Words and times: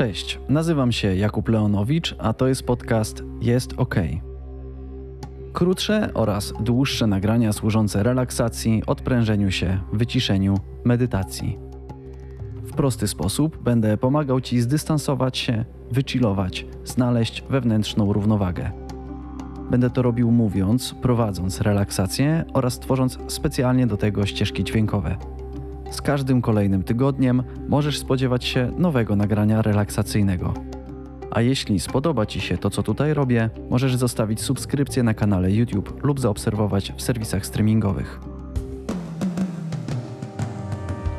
Cześć, 0.00 0.38
nazywam 0.48 0.92
się 0.92 1.16
Jakub 1.16 1.48
Leonowicz, 1.48 2.14
a 2.18 2.32
to 2.32 2.46
jest 2.46 2.62
podcast 2.62 3.22
Jest 3.40 3.72
OK. 3.76 3.94
Krótsze 5.52 6.10
oraz 6.14 6.52
dłuższe 6.60 7.06
nagrania 7.06 7.52
służące 7.52 8.02
relaksacji, 8.02 8.82
odprężeniu 8.86 9.50
się, 9.50 9.80
wyciszeniu, 9.92 10.54
medytacji. 10.84 11.58
W 12.62 12.72
prosty 12.72 13.08
sposób 13.08 13.62
będę 13.62 13.96
pomagał 13.96 14.40
Ci 14.40 14.60
zdystansować 14.60 15.38
się, 15.38 15.64
wychillować, 15.90 16.66
znaleźć 16.84 17.44
wewnętrzną 17.50 18.12
równowagę. 18.12 18.70
Będę 19.70 19.90
to 19.90 20.02
robił 20.02 20.30
mówiąc, 20.30 20.94
prowadząc 21.02 21.60
relaksację 21.60 22.44
oraz 22.52 22.78
tworząc 22.78 23.18
specjalnie 23.28 23.86
do 23.86 23.96
tego 23.96 24.26
ścieżki 24.26 24.64
dźwiękowe. 24.64 25.39
Z 25.90 26.02
każdym 26.02 26.42
kolejnym 26.42 26.82
tygodniem 26.82 27.42
możesz 27.68 27.98
spodziewać 27.98 28.44
się 28.44 28.72
nowego 28.78 29.16
nagrania 29.16 29.62
relaksacyjnego. 29.62 30.54
A 31.30 31.40
jeśli 31.40 31.80
spodoba 31.80 32.26
Ci 32.26 32.40
się 32.40 32.58
to, 32.58 32.70
co 32.70 32.82
tutaj 32.82 33.14
robię, 33.14 33.50
możesz 33.70 33.96
zostawić 33.96 34.40
subskrypcję 34.40 35.02
na 35.02 35.14
kanale 35.14 35.52
YouTube 35.52 36.04
lub 36.04 36.20
zaobserwować 36.20 36.92
w 36.96 37.02
serwisach 37.02 37.46
streamingowych. 37.46 38.20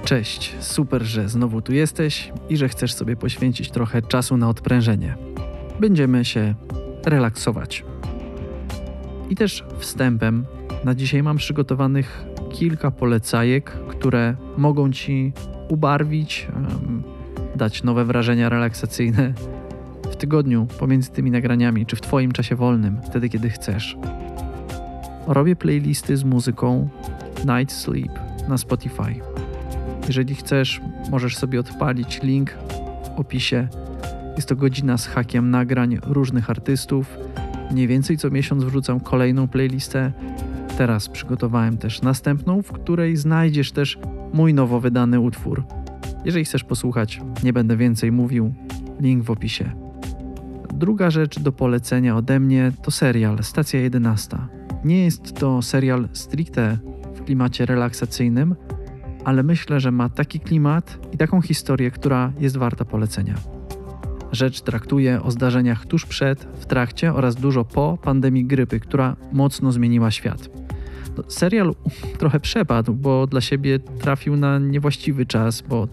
Cześć, 0.05 0.55
super, 0.59 1.03
że 1.03 1.29
znowu 1.29 1.61
tu 1.61 1.73
jesteś 1.73 2.31
i 2.49 2.57
że 2.57 2.69
chcesz 2.69 2.93
sobie 2.93 3.15
poświęcić 3.15 3.71
trochę 3.71 4.01
czasu 4.01 4.37
na 4.37 4.49
odprężenie. 4.49 5.15
Będziemy 5.79 6.25
się 6.25 6.55
relaksować. 7.05 7.85
I 9.29 9.35
też 9.35 9.63
wstępem 9.79 10.45
na 10.83 10.95
dzisiaj 10.95 11.23
mam 11.23 11.37
przygotowanych 11.37 12.25
kilka 12.51 12.91
polecajek, 12.91 13.77
które 14.01 14.35
mogą 14.57 14.91
Ci 14.91 15.33
ubarwić, 15.69 16.47
dać 17.55 17.83
nowe 17.83 18.05
wrażenia 18.05 18.49
relaksacyjne 18.49 19.33
w 20.11 20.15
tygodniu 20.15 20.67
pomiędzy 20.79 21.11
tymi 21.11 21.31
nagraniami, 21.31 21.85
czy 21.85 21.95
w 21.95 22.01
Twoim 22.01 22.31
czasie 22.31 22.55
wolnym, 22.55 23.01
wtedy 23.03 23.29
kiedy 23.29 23.49
chcesz. 23.49 23.97
Robię 25.27 25.55
playlisty 25.55 26.17
z 26.17 26.23
muzyką 26.23 26.89
Night 27.45 27.71
Sleep 27.75 28.19
na 28.47 28.57
Spotify. 28.57 29.15
Jeżeli 30.07 30.35
chcesz, 30.35 30.81
możesz 31.11 31.37
sobie 31.37 31.59
odpalić 31.59 32.23
link 32.23 32.51
w 33.05 33.19
opisie. 33.19 33.67
Jest 34.35 34.47
to 34.47 34.55
godzina 34.55 34.97
z 34.97 35.07
hakiem 35.07 35.49
nagrań 35.49 35.97
różnych 36.03 36.49
artystów. 36.49 37.17
Mniej 37.71 37.87
więcej 37.87 38.17
co 38.17 38.29
miesiąc 38.29 38.63
wrzucam 38.63 38.99
kolejną 38.99 39.47
playlistę 39.47 40.11
Teraz 40.77 41.09
przygotowałem 41.09 41.77
też 41.77 42.01
następną, 42.01 42.61
w 42.61 42.71
której 42.71 43.17
znajdziesz 43.17 43.71
też 43.71 43.99
mój 44.33 44.53
nowo 44.53 44.79
wydany 44.79 45.19
utwór. 45.19 45.63
Jeżeli 46.25 46.45
chcesz 46.45 46.63
posłuchać, 46.63 47.21
nie 47.43 47.53
będę 47.53 47.77
więcej 47.77 48.11
mówił, 48.11 48.53
link 48.99 49.23
w 49.23 49.31
opisie. 49.31 49.71
Druga 50.73 51.09
rzecz 51.09 51.39
do 51.39 51.51
polecenia 51.51 52.17
ode 52.17 52.39
mnie 52.39 52.71
to 52.83 52.91
serial 52.91 53.43
Stacja 53.43 53.79
11. 53.79 54.37
Nie 54.83 55.03
jest 55.03 55.39
to 55.39 55.61
serial 55.61 56.09
stricte 56.13 56.77
w 57.15 57.23
klimacie 57.23 57.65
relaksacyjnym, 57.65 58.55
ale 59.25 59.43
myślę, 59.43 59.79
że 59.79 59.91
ma 59.91 60.09
taki 60.09 60.39
klimat 60.39 60.99
i 61.11 61.17
taką 61.17 61.41
historię, 61.41 61.91
która 61.91 62.33
jest 62.39 62.57
warta 62.57 62.85
polecenia. 62.85 63.35
Rzecz 64.31 64.61
traktuje 64.61 65.21
o 65.23 65.31
zdarzeniach 65.31 65.85
tuż 65.85 66.05
przed, 66.05 66.43
w 66.43 66.65
trakcie 66.65 67.13
oraz 67.13 67.35
dużo 67.35 67.65
po 67.65 67.97
pandemii 68.01 68.45
grypy, 68.45 68.79
która 68.79 69.15
mocno 69.31 69.71
zmieniła 69.71 70.11
świat. 70.11 70.60
Serial 71.27 71.75
trochę 72.17 72.39
przepadł, 72.39 72.93
bo 72.93 73.27
dla 73.27 73.41
siebie 73.41 73.79
trafił 73.79 74.35
na 74.37 74.59
niewłaściwy 74.59 75.25
czas, 75.25 75.61
bo 75.61 75.87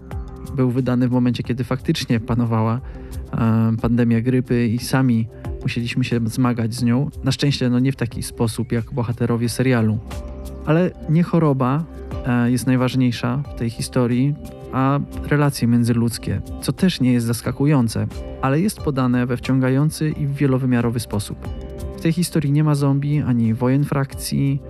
był 0.55 0.71
wydany 0.71 1.07
w 1.07 1.11
momencie, 1.11 1.43
kiedy 1.43 1.63
faktycznie 1.63 2.19
panowała 2.19 2.81
e, 3.31 3.71
pandemia 3.81 4.21
grypy 4.21 4.67
i 4.67 4.79
sami 4.79 5.27
musieliśmy 5.61 6.03
się 6.03 6.19
zmagać 6.25 6.73
z 6.73 6.83
nią. 6.83 7.09
Na 7.23 7.31
szczęście 7.31 7.69
no 7.69 7.79
nie 7.79 7.91
w 7.91 7.95
taki 7.95 8.23
sposób 8.23 8.71
jak 8.71 8.93
bohaterowie 8.93 9.49
serialu. 9.49 9.99
Ale 10.65 10.91
nie 11.09 11.23
choroba 11.23 11.83
e, 12.25 12.51
jest 12.51 12.67
najważniejsza 12.67 13.43
w 13.55 13.59
tej 13.59 13.69
historii, 13.69 14.35
a 14.71 14.99
relacje 15.27 15.67
międzyludzkie, 15.67 16.41
co 16.61 16.73
też 16.73 17.01
nie 17.01 17.13
jest 17.13 17.25
zaskakujące, 17.25 18.07
ale 18.41 18.61
jest 18.61 18.79
podane 18.79 19.25
we 19.25 19.37
wciągający 19.37 20.09
i 20.09 20.27
wielowymiarowy 20.27 20.99
sposób. 20.99 21.47
W 21.97 22.01
tej 22.01 22.13
historii 22.13 22.51
nie 22.51 22.63
ma 22.63 22.75
zombie 22.75 23.21
ani 23.21 23.53
wojen 23.53 23.83
frakcji, 23.83 24.61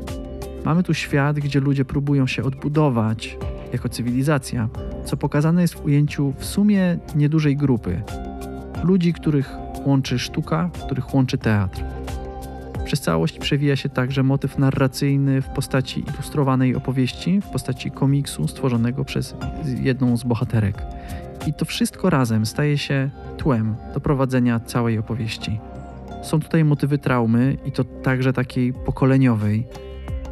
Mamy 0.66 0.84
tu 0.84 0.94
świat, 0.94 1.40
gdzie 1.40 1.60
ludzie 1.60 1.86
próbują 1.86 2.28
się 2.28 2.44
odbudować 2.44 3.38
jako 3.74 3.90
cywilizacja, 3.90 4.70
co 5.06 5.18
pokazane 5.18 5.62
jest 5.62 5.74
w 5.74 5.86
ujęciu 5.86 6.34
w 6.38 6.46
sumie 6.46 6.98
niedużej 7.16 7.58
grupy. 7.58 8.02
Ludzi, 8.84 9.14
których 9.14 9.56
łączy 9.86 10.20
sztuka, 10.20 10.70
których 10.86 11.14
łączy 11.14 11.38
teatr. 11.38 11.84
Przez 12.86 13.02
całość 13.02 13.40
przewija 13.40 13.76
się 13.76 13.90
także 13.90 14.24
motyw 14.24 14.58
narracyjny 14.58 15.42
w 15.42 15.50
postaci 15.50 16.04
ilustrowanej 16.14 16.76
opowieści, 16.76 17.42
w 17.42 17.46
postaci 17.46 17.92
komiksu 17.92 18.48
stworzonego 18.48 19.06
przez 19.06 19.36
jedną 19.82 20.18
z 20.18 20.24
bohaterek. 20.24 20.82
I 21.48 21.54
to 21.54 21.66
wszystko 21.66 22.10
razem 22.10 22.46
staje 22.46 22.78
się 22.78 23.10
tłem 23.38 23.76
do 23.94 24.00
prowadzenia 24.00 24.60
całej 24.60 24.98
opowieści. 24.98 25.60
Są 26.24 26.40
tutaj 26.40 26.64
motywy 26.66 26.98
traumy 26.98 27.58
i 27.66 27.72
to 27.72 27.84
także 27.84 28.34
takiej 28.34 28.74
pokoleniowej, 28.74 29.68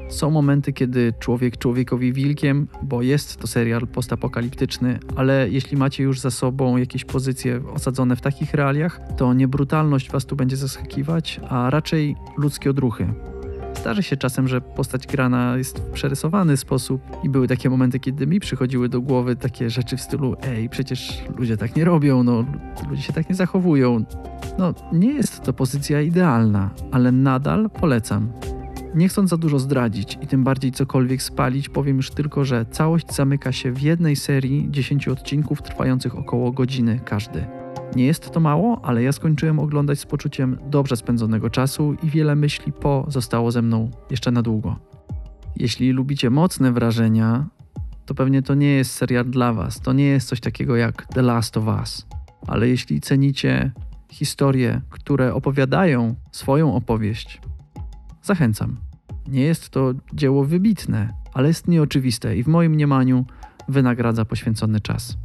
są 0.09 0.31
momenty, 0.31 0.73
kiedy 0.73 1.13
człowiek 1.19 1.57
człowiekowi 1.57 2.13
wilkiem, 2.13 2.67
bo 2.83 3.01
jest 3.01 3.37
to 3.37 3.47
serial 3.47 3.87
postapokaliptyczny, 3.87 4.99
ale 5.15 5.49
jeśli 5.49 5.77
macie 5.77 6.03
już 6.03 6.19
za 6.19 6.31
sobą 6.31 6.77
jakieś 6.77 7.05
pozycje 7.05 7.61
osadzone 7.73 8.15
w 8.15 8.21
takich 8.21 8.53
realiach, 8.53 8.99
to 9.17 9.33
nie 9.33 9.47
brutalność 9.47 10.11
was 10.11 10.25
tu 10.25 10.35
będzie 10.35 10.57
zaskakiwać, 10.57 11.39
a 11.49 11.69
raczej 11.69 12.15
ludzkie 12.37 12.69
odruchy. 12.69 13.07
Zdarzy 13.79 14.03
się 14.03 14.17
czasem, 14.17 14.47
że 14.47 14.61
postać 14.61 15.07
grana 15.07 15.57
jest 15.57 15.79
w 15.79 15.91
przerysowany 15.91 16.57
sposób 16.57 17.01
i 17.23 17.29
były 17.29 17.47
takie 17.47 17.69
momenty, 17.69 17.99
kiedy 17.99 18.27
mi 18.27 18.39
przychodziły 18.39 18.89
do 18.89 19.01
głowy 19.01 19.35
takie 19.35 19.69
rzeczy 19.69 19.97
w 19.97 20.01
stylu 20.01 20.35
ej, 20.41 20.69
przecież 20.69 21.23
ludzie 21.37 21.57
tak 21.57 21.75
nie 21.75 21.85
robią, 21.85 22.23
no 22.23 22.45
ludzie 22.89 23.01
się 23.01 23.13
tak 23.13 23.29
nie 23.29 23.35
zachowują. 23.35 24.05
No, 24.59 24.73
nie 24.93 25.13
jest 25.13 25.43
to 25.43 25.53
pozycja 25.53 26.01
idealna, 26.01 26.69
ale 26.91 27.11
nadal 27.11 27.69
polecam. 27.69 28.31
Nie 28.97 29.09
chcąc 29.09 29.29
za 29.29 29.37
dużo 29.37 29.59
zdradzić 29.59 30.17
i 30.21 30.27
tym 30.27 30.43
bardziej 30.43 30.71
cokolwiek 30.71 31.23
spalić, 31.23 31.69
powiem 31.69 31.97
już 31.97 32.11
tylko, 32.11 32.45
że 32.45 32.65
całość 32.71 33.13
zamyka 33.13 33.51
się 33.51 33.71
w 33.71 33.81
jednej 33.81 34.15
serii 34.15 34.67
10 34.71 35.07
odcinków 35.07 35.61
trwających 35.61 36.17
około 36.17 36.51
godziny 36.51 36.99
każdy. 37.05 37.45
Nie 37.95 38.05
jest 38.05 38.31
to 38.31 38.39
mało, 38.39 38.81
ale 38.83 39.03
ja 39.03 39.11
skończyłem 39.11 39.59
oglądać 39.59 39.99
z 39.99 40.05
poczuciem 40.05 40.57
dobrze 40.69 40.95
spędzonego 40.95 41.49
czasu 41.49 41.95
i 42.03 42.09
wiele 42.09 42.35
myśli 42.35 42.73
po 42.73 43.05
zostało 43.07 43.51
ze 43.51 43.61
mną 43.61 43.91
jeszcze 44.09 44.31
na 44.31 44.41
długo. 44.41 44.79
Jeśli 45.55 45.91
lubicie 45.91 46.29
mocne 46.29 46.71
wrażenia, 46.71 47.47
to 48.05 48.15
pewnie 48.15 48.41
to 48.41 48.55
nie 48.55 48.69
jest 48.69 48.91
serial 48.91 49.25
dla 49.25 49.53
Was. 49.53 49.81
To 49.81 49.93
nie 49.93 50.05
jest 50.05 50.27
coś 50.27 50.39
takiego 50.39 50.75
jak 50.75 51.05
The 51.05 51.21
Last 51.21 51.57
of 51.57 51.67
Us. 51.67 52.07
Ale 52.47 52.67
jeśli 52.67 53.01
cenicie 53.01 53.71
historie, 54.11 54.81
które 54.89 55.33
opowiadają 55.33 56.15
swoją 56.31 56.75
opowieść, 56.75 57.41
zachęcam. 58.23 58.86
Nie 59.27 59.41
jest 59.41 59.69
to 59.69 59.93
dzieło 60.13 60.45
wybitne, 60.45 61.13
ale 61.33 61.47
jest 61.47 61.67
nieoczywiste 61.67 62.37
i 62.37 62.43
w 62.43 62.47
moim 62.47 62.71
mniemaniu 62.71 63.25
wynagradza 63.69 64.25
poświęcony 64.25 64.79
czas. 64.81 65.17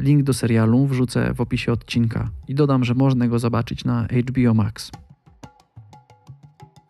Link 0.00 0.22
do 0.22 0.32
serialu 0.32 0.86
wrzucę 0.86 1.34
w 1.34 1.40
opisie 1.40 1.72
odcinka 1.72 2.30
i 2.48 2.54
dodam, 2.54 2.84
że 2.84 2.94
można 2.94 3.28
go 3.28 3.38
zobaczyć 3.38 3.84
na 3.84 4.06
HBO 4.28 4.54
Max. 4.54 4.90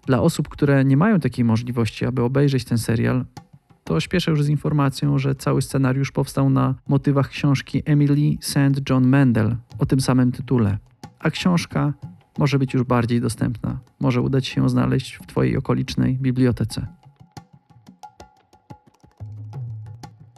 Dla 0.07 0.21
osób, 0.21 0.49
które 0.49 0.85
nie 0.85 0.97
mają 0.97 1.21
takiej 1.21 1.45
możliwości, 1.45 2.07
aby 2.07 2.23
obejrzeć 2.23 2.65
ten 2.65 2.79
serial, 2.79 3.25
to 3.85 4.01
śpieszę 4.01 4.31
już 4.31 4.43
z 4.43 4.49
informacją, 4.49 5.19
że 5.19 5.35
cały 5.35 5.63
scenariusz 5.63 6.13
powstał 6.13 6.51
na 6.51 6.75
motywach 6.89 7.29
książki 7.29 7.83
Emily 7.85 8.37
St. 8.41 8.91
John 8.91 9.07
Mendel 9.07 9.57
o 9.79 9.87
tym 9.87 10.01
samym 10.01 10.33
tytule, 10.33 10.79
a 11.19 11.31
książka 11.31 11.93
może 12.39 12.59
być 12.59 12.75
już 12.75 12.83
bardziej 12.83 13.21
dostępna. 13.21 13.79
Może 14.01 14.21
udać 14.21 14.47
się 14.47 14.61
ją 14.61 14.69
znaleźć 14.69 15.17
w 15.17 15.27
Twojej 15.27 15.57
okolicznej 15.57 16.19
bibliotece. 16.19 16.87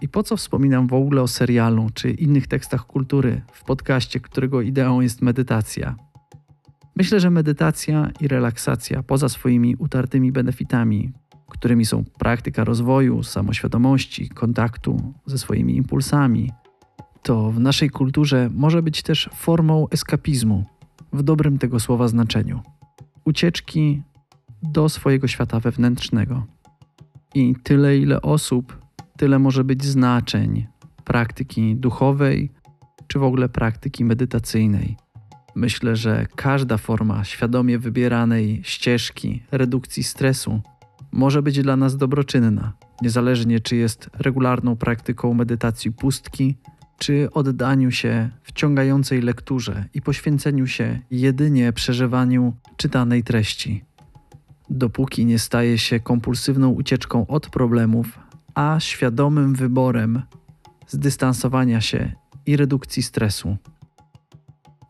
I 0.02 0.08
po 0.08 0.22
co 0.22 0.36
wspominam 0.36 0.86
w 0.86 0.94
ogóle 0.94 1.22
o 1.22 1.28
serialu 1.28 1.90
czy 1.94 2.10
innych 2.10 2.46
tekstach 2.46 2.86
kultury 2.86 3.42
w 3.52 3.64
podcaście, 3.64 4.20
którego 4.20 4.62
ideą 4.62 5.00
jest 5.00 5.22
medytacja? 5.22 5.96
Myślę, 6.96 7.20
że 7.20 7.30
medytacja 7.30 8.10
i 8.20 8.28
relaksacja, 8.28 9.02
poza 9.02 9.28
swoimi 9.28 9.76
utartymi 9.76 10.32
benefitami, 10.32 11.12
którymi 11.48 11.84
są 11.84 12.04
praktyka 12.18 12.64
rozwoju, 12.64 13.22
samoświadomości, 13.22 14.28
kontaktu 14.28 15.14
ze 15.26 15.38
swoimi 15.38 15.76
impulsami, 15.76 16.50
to 17.22 17.50
w 17.50 17.60
naszej 17.60 17.90
kulturze 17.90 18.50
może 18.54 18.82
być 18.82 19.02
też 19.02 19.30
formą 19.34 19.86
eskapizmu, 19.90 20.64
w 21.16 21.22
dobrym 21.22 21.58
tego 21.58 21.80
słowa 21.80 22.08
znaczeniu. 22.08 22.60
Ucieczki 23.24 24.02
do 24.62 24.88
swojego 24.88 25.28
świata 25.28 25.60
wewnętrznego. 25.60 26.46
I 27.34 27.54
tyle, 27.62 27.98
ile 27.98 28.22
osób, 28.22 28.78
tyle 29.16 29.38
może 29.38 29.64
być 29.64 29.84
znaczeń 29.84 30.66
praktyki 31.04 31.76
duchowej 31.76 32.52
czy 33.06 33.18
w 33.18 33.22
ogóle 33.22 33.48
praktyki 33.48 34.04
medytacyjnej. 34.04 34.96
Myślę, 35.54 35.96
że 35.96 36.26
każda 36.36 36.76
forma 36.76 37.24
świadomie 37.24 37.78
wybieranej 37.78 38.60
ścieżki 38.64 39.42
redukcji 39.50 40.02
stresu 40.02 40.60
może 41.12 41.42
być 41.42 41.62
dla 41.62 41.76
nas 41.76 41.96
dobroczynna, 41.96 42.72
niezależnie 43.02 43.60
czy 43.60 43.76
jest 43.76 44.10
regularną 44.14 44.76
praktyką 44.76 45.34
medytacji 45.34 45.92
pustki, 45.92 46.56
czy 46.98 47.28
oddaniu 47.32 47.90
się 47.90 48.30
wciągającej 48.42 49.22
lekturze 49.22 49.84
i 49.94 50.02
poświęceniu 50.02 50.66
się 50.66 51.00
jedynie 51.10 51.72
przeżywaniu 51.72 52.54
czytanej 52.76 53.22
treści. 53.22 53.84
Dopóki 54.70 55.26
nie 55.26 55.38
staje 55.38 55.78
się 55.78 56.00
kompulsywną 56.00 56.68
ucieczką 56.68 57.26
od 57.26 57.50
problemów, 57.50 58.18
a 58.54 58.80
świadomym 58.80 59.54
wyborem 59.54 60.22
zdystansowania 60.88 61.80
się 61.80 62.12
i 62.46 62.56
redukcji 62.56 63.02
stresu. 63.02 63.56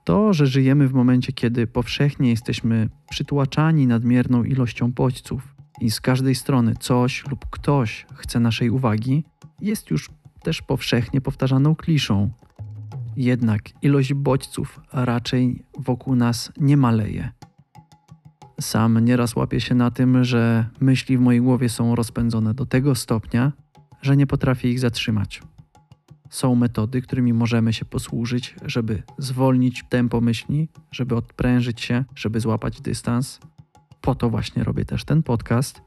To, 0.05 0.33
że 0.33 0.47
żyjemy 0.47 0.89
w 0.89 0.95
momencie, 0.95 1.33
kiedy 1.33 1.67
powszechnie 1.67 2.31
jesteśmy 2.31 2.89
przytłaczani 3.11 3.87
nadmierną 3.87 4.45
ilością 4.45 4.93
bodźców 4.93 5.55
i 5.81 5.91
z 5.91 6.01
każdej 6.01 6.35
strony 6.35 6.75
coś 6.81 7.27
lub 7.27 7.47
ktoś 7.51 8.07
chce 8.15 8.41
naszej 8.41 8.71
uwagi, 8.71 9.25
jest 9.61 9.91
już 9.91 10.11
też 10.47 10.63
powszechnie 10.63 11.21
powtarzaną 11.21 11.77
kliszą. 11.77 12.31
Jednak 13.17 13.63
ilość 13.83 14.15
bodźców 14.15 14.81
raczej 14.93 15.63
wokół 15.79 16.15
nas 16.15 16.53
nie 16.57 16.77
maleje. 16.77 17.33
Sam 18.61 18.99
nieraz 18.99 19.37
łapię 19.37 19.61
się 19.61 19.75
na 19.75 19.91
tym, 19.91 20.25
że 20.25 20.67
myśli 20.81 21.19
w 21.19 21.21
mojej 21.21 21.41
głowie 21.41 21.69
są 21.69 21.95
rozpędzone 21.95 22.55
do 22.55 22.67
tego 22.67 22.95
stopnia, 22.95 23.53
że 24.03 24.17
nie 24.17 24.27
potrafię 24.27 24.71
ich 24.71 24.81
zatrzymać. 24.81 25.43
Są 26.31 26.55
metody, 26.55 27.03
którymi 27.03 27.33
możemy 27.33 27.73
się 27.73 27.85
posłużyć, 27.85 28.57
żeby 28.65 29.03
zwolnić 29.19 29.85
tempo 29.89 30.21
myśli, 30.21 30.69
żeby 30.91 31.17
odprężyć 31.17 31.81
się, 31.81 32.05
żeby 32.15 32.41
złapać 32.41 32.81
dystans. 32.81 33.41
Po 34.01 34.15
to 34.15 34.31
właśnie 34.31 34.65
robię 34.65 34.85
też 34.85 35.05
ten 35.05 35.23
podcast, 35.23 35.83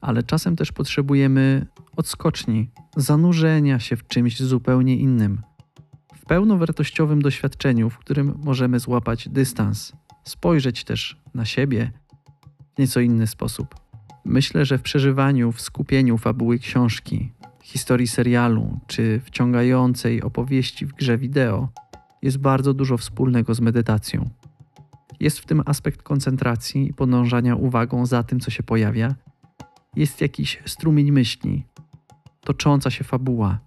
ale 0.00 0.22
czasem 0.22 0.56
też 0.56 0.72
potrzebujemy 0.72 1.66
odskoczni, 1.96 2.70
zanurzenia 2.96 3.78
się 3.80 3.96
w 3.96 4.06
czymś 4.08 4.42
zupełnie 4.42 4.96
innym, 4.96 5.42
w 6.14 6.24
pełnowartościowym 6.24 7.22
doświadczeniu, 7.22 7.90
w 7.90 7.98
którym 7.98 8.34
możemy 8.44 8.78
złapać 8.78 9.28
dystans, 9.28 9.92
spojrzeć 10.24 10.84
też 10.84 11.20
na 11.34 11.44
siebie 11.44 11.92
w 12.74 12.78
nieco 12.78 13.00
inny 13.00 13.26
sposób. 13.26 13.74
Myślę, 14.24 14.64
że 14.64 14.78
w 14.78 14.82
przeżywaniu, 14.82 15.52
w 15.52 15.60
skupieniu 15.60 16.18
fabuły 16.18 16.58
książki, 16.58 17.32
historii 17.62 18.06
serialu 18.06 18.80
czy 18.86 19.20
wciągającej 19.24 20.22
opowieści 20.22 20.86
w 20.86 20.92
grze 20.92 21.18
wideo 21.18 21.68
jest 22.22 22.38
bardzo 22.38 22.74
dużo 22.74 22.96
wspólnego 22.96 23.54
z 23.54 23.60
medytacją. 23.60 24.30
Jest 25.20 25.38
w 25.38 25.46
tym 25.46 25.62
aspekt 25.66 26.02
koncentracji 26.02 26.88
i 26.88 26.94
podążania 26.94 27.56
uwagą 27.56 28.06
za 28.06 28.22
tym, 28.22 28.40
co 28.40 28.50
się 28.50 28.62
pojawia. 28.62 29.14
Jest 29.96 30.20
jakiś 30.20 30.62
strumień 30.66 31.12
myśli, 31.12 31.64
tocząca 32.44 32.90
się 32.90 33.04
fabuła. 33.04 33.58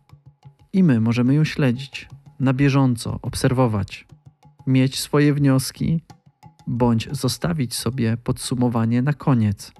I 0.74 0.84
my 0.84 1.00
możemy 1.00 1.34
ją 1.34 1.44
śledzić, 1.44 2.10
na 2.40 2.54
bieżąco, 2.54 3.20
obserwować, 3.22 4.08
mieć 4.68 5.00
swoje 5.00 5.34
wnioski, 5.34 6.02
bądź 6.68 7.10
zostawić 7.12 7.76
sobie 7.76 8.18
podsumowanie 8.18 9.02
na 9.02 9.14
koniec. 9.14 9.72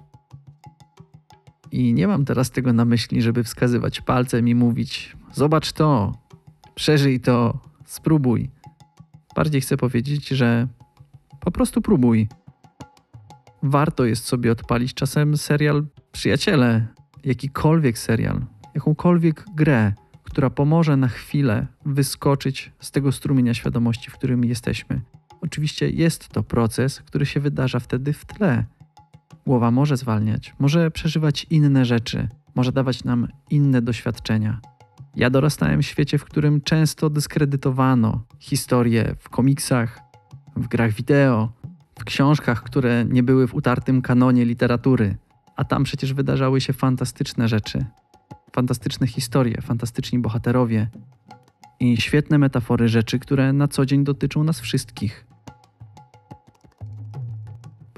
I 1.72 1.94
nie 1.94 2.08
mam 2.08 2.24
teraz 2.24 2.50
tego 2.50 2.72
na 2.72 2.84
myśli, 2.84 3.22
żeby 3.22 3.44
wskazywać 3.44 4.00
palcem 4.00 4.48
i 4.48 4.54
mówić: 4.54 5.16
Zobacz 5.32 5.72
to, 5.72 6.12
przeżyj 6.74 7.20
to, 7.20 7.58
spróbuj. 7.84 8.50
Bardziej 9.36 9.60
chcę 9.60 9.76
powiedzieć, 9.76 10.28
że 10.28 10.68
po 11.40 11.50
prostu 11.50 11.82
próbuj. 11.82 12.28
Warto 13.62 14.04
jest 14.04 14.24
sobie 14.24 14.52
odpalić 14.52 14.94
czasem 14.94 15.36
serial 15.36 15.86
Przyjaciele, 16.12 16.86
jakikolwiek 17.24 17.98
serial, 17.98 18.46
jakąkolwiek 18.78 19.44
grę, 19.54 19.92
która 20.24 20.50
pomoże 20.50 20.96
na 20.96 21.08
chwilę 21.08 21.66
wyskoczyć 21.86 22.72
z 22.80 22.90
tego 22.90 23.12
strumienia 23.12 23.54
świadomości, 23.54 24.10
w 24.10 24.14
którym 24.14 24.44
jesteśmy. 24.44 25.00
Oczywiście 25.40 25.90
jest 25.90 26.28
to 26.28 26.42
proces, 26.42 27.02
który 27.02 27.26
się 27.26 27.40
wydarza 27.40 27.80
wtedy 27.80 28.12
w 28.12 28.24
tle 28.24 28.64
Głowa 29.48 29.70
może 29.70 29.96
zwalniać, 29.96 30.54
może 30.58 30.90
przeżywać 30.90 31.46
inne 31.50 31.84
rzeczy, 31.84 32.28
może 32.54 32.72
dawać 32.72 33.04
nam 33.04 33.28
inne 33.50 33.82
doświadczenia. 33.82 34.60
Ja 35.16 35.30
dorastałem 35.30 35.82
w 35.82 35.86
świecie, 35.86 36.18
w 36.18 36.24
którym 36.24 36.60
często 36.60 37.10
dyskredytowano 37.10 38.24
historie 38.38 39.14
w 39.18 39.28
komiksach, 39.28 40.00
w 40.56 40.68
grach 40.68 40.92
wideo, 40.92 41.52
w 41.98 42.04
książkach, 42.04 42.62
które 42.62 43.04
nie 43.04 43.22
były 43.22 43.48
w 43.48 43.54
utartym 43.54 44.02
kanonie 44.02 44.44
literatury, 44.44 45.16
a 45.56 45.64
tam 45.64 45.84
przecież 45.84 46.14
wydarzały 46.14 46.60
się 46.60 46.72
fantastyczne 46.72 47.48
rzeczy, 47.48 47.84
fantastyczne 48.52 49.06
historie, 49.06 49.60
fantastyczni 49.62 50.18
bohaterowie 50.18 50.88
i 51.80 51.96
świetne 51.96 52.38
metafory 52.38 52.88
rzeczy, 52.88 53.18
które 53.18 53.52
na 53.52 53.68
co 53.68 53.86
dzień 53.86 54.04
dotyczą 54.04 54.44
nas 54.44 54.60
wszystkich 54.60 55.28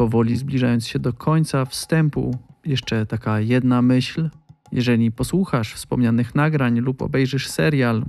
powoli 0.01 0.37
zbliżając 0.37 0.87
się 0.87 0.99
do 0.99 1.13
końca 1.13 1.65
wstępu, 1.65 2.39
jeszcze 2.65 3.07
taka 3.07 3.41
jedna 3.41 3.83
myśl. 3.83 4.31
Jeżeli 4.73 5.13
posłuchasz 5.13 5.75
wspomnianych 5.75 6.35
nagrań 6.35 6.81
lub 6.81 7.03
obejrzysz 7.03 7.49
serial, 7.49 8.05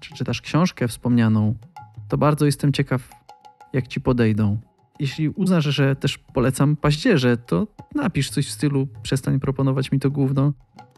czy 0.00 0.14
czytasz 0.14 0.40
książkę 0.40 0.88
wspomnianą, 0.88 1.54
to 2.08 2.18
bardzo 2.18 2.46
jestem 2.46 2.72
ciekaw, 2.72 3.10
jak 3.72 3.88
ci 3.88 4.00
podejdą. 4.00 4.58
Jeśli 5.00 5.28
uznasz, 5.28 5.64
że 5.64 5.96
też 5.96 6.18
polecam 6.18 6.76
paździerze, 6.76 7.36
to 7.36 7.66
napisz 7.94 8.30
coś 8.30 8.46
w 8.46 8.50
stylu 8.50 8.88
przestań 9.02 9.40
proponować 9.40 9.92
mi 9.92 10.00
to 10.00 10.10
gówno 10.10 10.52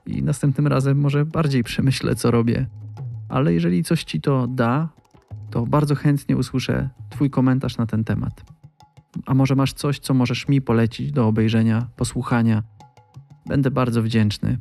i 0.09 0.23
następnym 0.23 0.67
razem 0.67 0.99
może 0.99 1.25
bardziej 1.25 1.65
przemyślę, 1.65 2.15
co 2.15 2.31
robię. 2.31 2.67
Ale 3.29 3.55
jeżeli 3.55 3.85
coś 3.85 4.05
ci 4.05 4.21
to 4.21 4.47
da, 4.47 4.89
to 5.51 5.67
bardzo 5.67 5.95
chętnie 5.95 6.37
usłyszę 6.37 6.89
Twój 7.11 7.31
komentarz 7.31 7.79
na 7.79 7.87
ten 7.87 8.05
temat. 8.05 8.45
A 9.27 9.35
może 9.35 9.55
masz 9.55 9.73
coś, 9.73 9.99
co 9.99 10.15
możesz 10.15 10.49
mi 10.49 10.61
polecić 10.61 11.13
do 11.13 11.27
obejrzenia, 11.27 11.87
posłuchania? 11.97 12.63
Będę 13.47 13.71
bardzo 13.71 14.03
wdzięczny. 14.03 14.59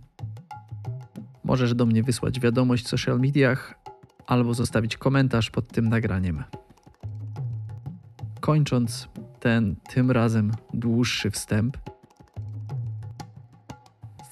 Możesz 1.43 1.73
do 1.73 1.85
mnie 1.85 2.03
wysłać 2.03 2.39
wiadomość 2.39 2.85
w 2.85 2.87
social 2.87 3.19
mediach 3.19 3.79
albo 4.27 4.53
zostawić 4.53 4.97
komentarz 4.97 5.49
pod 5.51 5.67
tym 5.67 5.89
nagraniem. 5.89 6.43
Kończąc 8.39 9.09
ten 9.39 9.75
tym 9.75 10.11
razem 10.11 10.51
dłuższy 10.73 11.31
wstęp, 11.31 11.77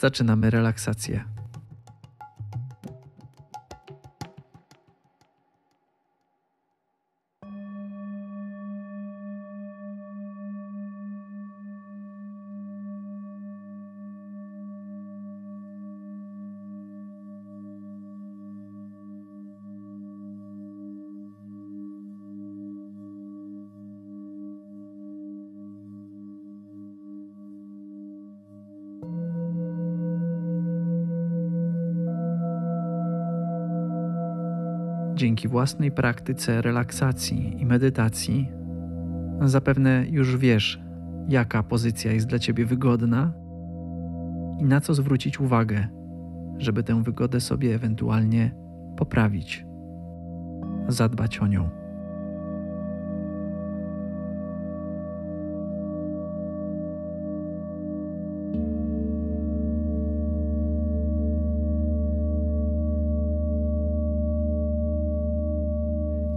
zaczynamy 0.05 0.49
relaksację. 0.49 1.34
Dzięki 35.15 35.47
własnej 35.47 35.91
praktyce 35.91 36.61
relaksacji 36.61 37.61
i 37.61 37.65
medytacji, 37.65 38.51
zapewne 39.41 40.05
już 40.09 40.37
wiesz, 40.37 40.81
jaka 41.27 41.63
pozycja 41.63 42.11
jest 42.11 42.27
dla 42.27 42.39
ciebie 42.39 42.65
wygodna 42.65 43.33
i 44.59 44.65
na 44.65 44.81
co 44.81 44.93
zwrócić 44.93 45.39
uwagę, 45.39 45.87
żeby 46.57 46.83
tę 46.83 47.03
wygodę 47.03 47.39
sobie 47.39 47.75
ewentualnie 47.75 48.51
poprawić, 48.97 49.65
zadbać 50.87 51.39
o 51.39 51.47
nią. 51.47 51.84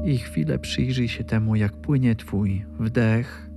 I 0.09 0.19
chwilę 0.19 0.59
przyjrzyj 0.59 1.09
się 1.09 1.25
temu, 1.25 1.57
jak 1.57 1.73
płynie 1.73 2.17
Twój 2.17 2.65
wdech 2.81 3.51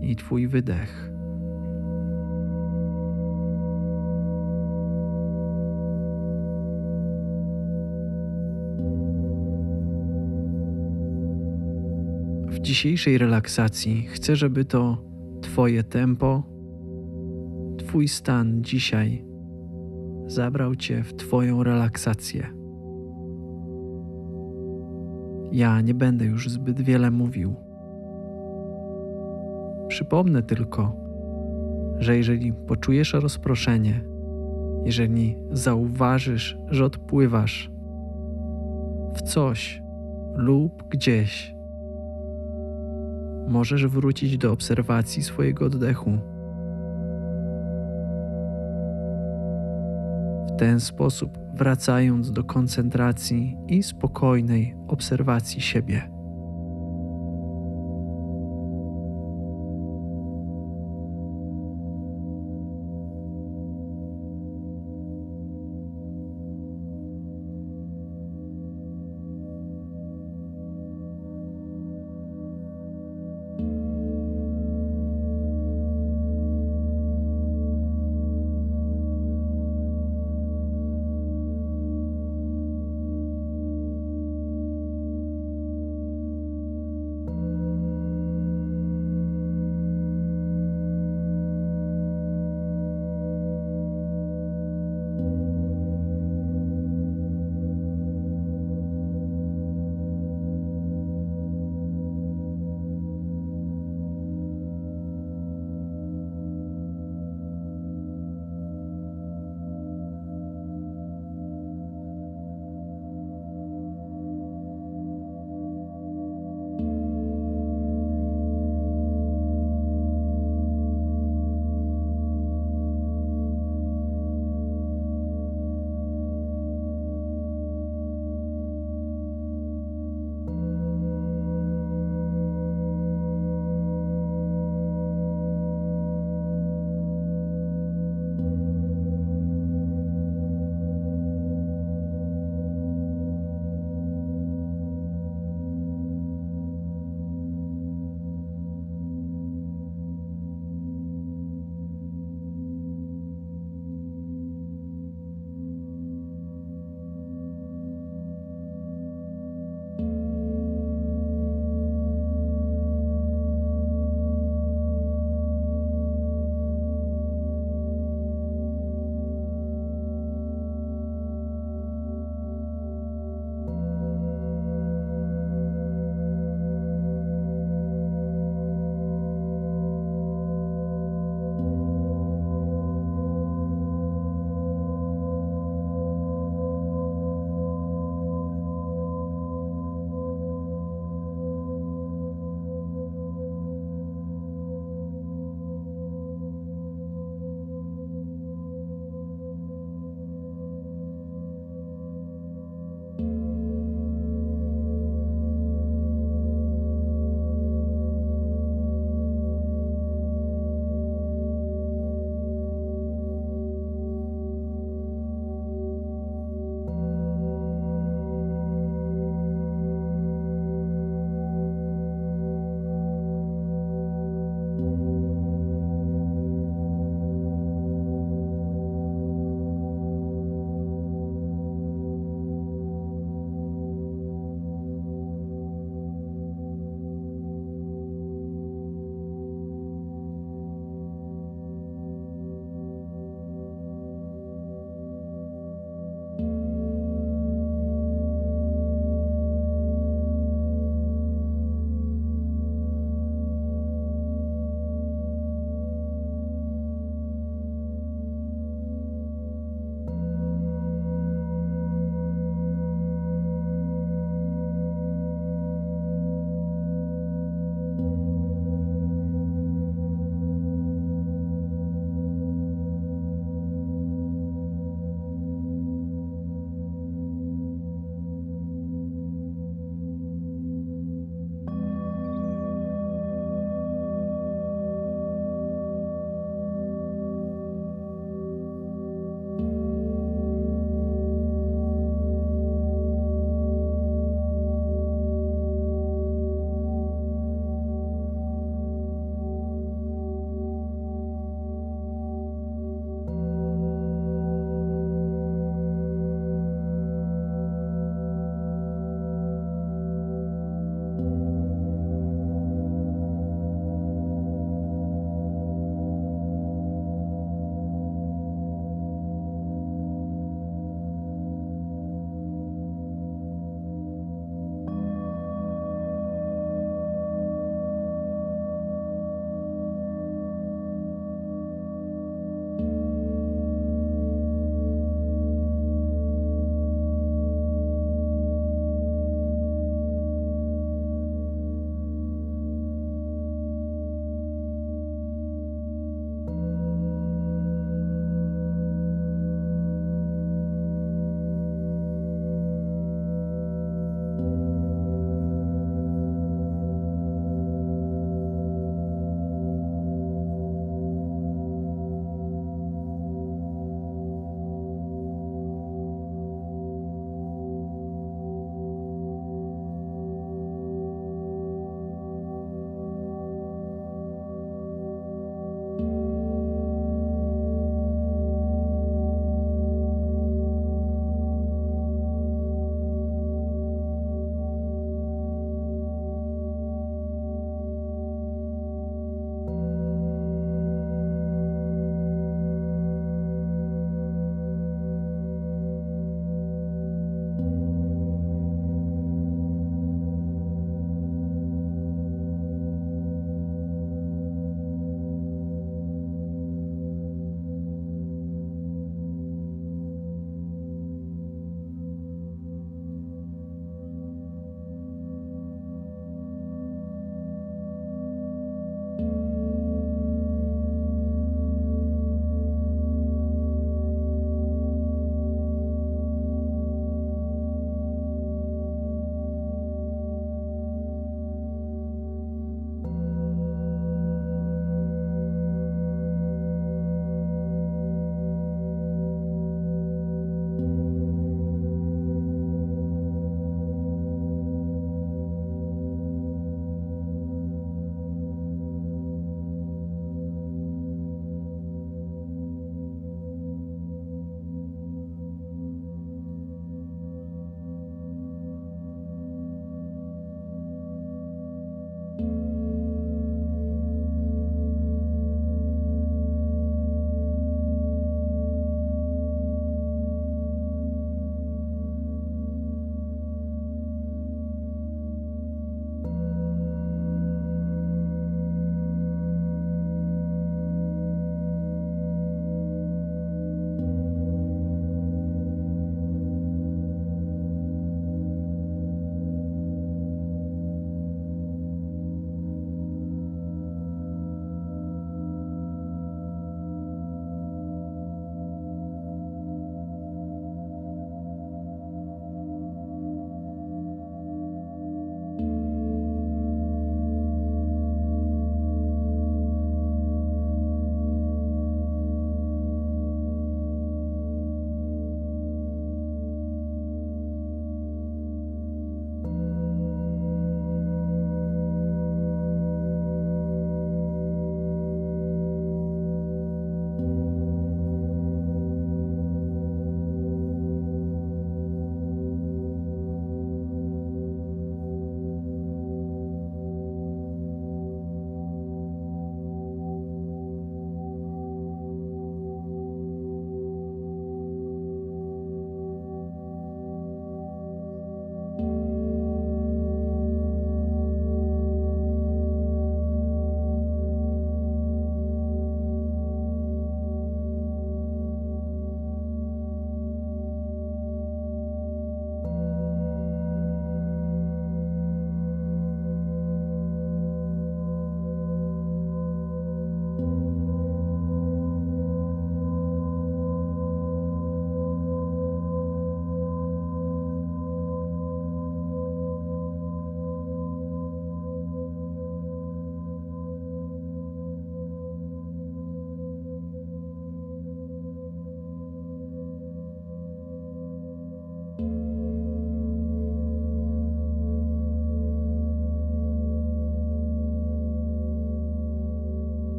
i 0.00 0.16
Twój 0.16 0.48
wydech. 0.48 1.10
w 12.46 12.62
dzisiejszej 12.62 13.18
relaksacji 13.18 14.06
chcę, 14.06 14.36
żeby 14.36 14.64
to 14.64 15.04
Twoje 15.42 15.84
tempo, 15.84 16.42
Twój 17.78 18.08
stan 18.08 18.64
dzisiaj 18.64 19.24
zabrał 20.26 20.76
Cię 20.76 21.02
w 21.02 21.16
Twoją 21.16 21.62
relaksację. 21.62 22.59
Ja 25.52 25.80
nie 25.80 25.94
będę 25.94 26.24
już 26.24 26.48
zbyt 26.48 26.80
wiele 26.80 27.10
mówił. 27.10 27.54
Przypomnę 29.88 30.42
tylko, 30.42 30.96
że 31.98 32.16
jeżeli 32.16 32.52
poczujesz 32.52 33.12
rozproszenie, 33.12 34.04
jeżeli 34.84 35.36
zauważysz, 35.52 36.58
że 36.68 36.84
odpływasz 36.84 37.70
w 39.14 39.22
coś 39.22 39.82
lub 40.34 40.88
gdzieś, 40.88 41.54
możesz 43.48 43.86
wrócić 43.86 44.38
do 44.38 44.52
obserwacji 44.52 45.22
swojego 45.22 45.66
oddechu. 45.66 46.18
Ten 50.60 50.80
sposób, 50.80 51.38
wracając 51.54 52.32
do 52.32 52.44
koncentracji 52.44 53.56
i 53.68 53.82
spokojnej 53.82 54.76
obserwacji 54.88 55.60
siebie. 55.60 56.19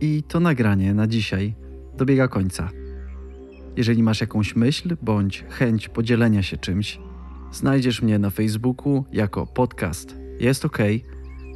I 0.00 0.22
to 0.22 0.40
nagranie 0.40 0.94
na 0.94 1.06
dzisiaj 1.06 1.54
dobiega 1.96 2.28
końca. 2.28 2.68
Jeżeli 3.76 4.02
masz 4.02 4.20
jakąś 4.20 4.56
myśl 4.56 4.96
bądź 5.02 5.44
chęć 5.48 5.88
podzielenia 5.88 6.42
się 6.42 6.56
czymś, 6.56 7.00
znajdziesz 7.52 8.02
mnie 8.02 8.18
na 8.18 8.30
Facebooku 8.30 9.04
jako 9.12 9.46
podcast 9.46 10.16
Jest 10.40 10.64
OK 10.64 10.78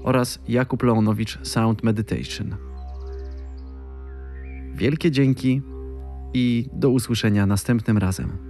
oraz 0.03 0.39
Jakub 0.49 0.83
Leonowicz 0.83 1.39
Sound 1.43 1.83
Meditation. 1.83 2.57
Wielkie 4.75 5.11
dzięki 5.11 5.63
i 6.35 6.69
do 6.73 6.91
usłyszenia 6.91 7.47
następnym 7.47 7.99
razem. 7.99 8.50